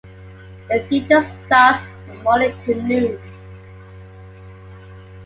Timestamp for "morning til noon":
2.23-3.19